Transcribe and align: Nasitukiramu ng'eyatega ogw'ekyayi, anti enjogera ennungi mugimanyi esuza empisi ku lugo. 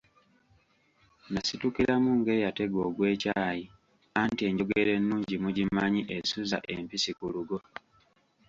Nasitukiramu 1.31 2.09
ng'eyatega 2.19 2.79
ogw'ekyayi, 2.87 3.63
anti 4.21 4.41
enjogera 4.49 4.91
ennungi 4.99 5.35
mugimanyi 5.43 6.01
esuza 6.17 6.57
empisi 6.73 7.11
ku 7.17 7.25
lugo. 7.33 7.57